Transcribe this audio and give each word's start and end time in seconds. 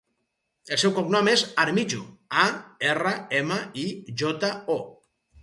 El 0.77 0.79
seu 0.83 0.93
cognom 0.95 1.29
és 1.33 1.43
Armijo: 1.63 1.99
a, 2.45 2.47
erra, 2.95 3.13
ema, 3.43 3.61
i, 3.85 3.87
jota, 4.25 4.53
o. 4.79 4.81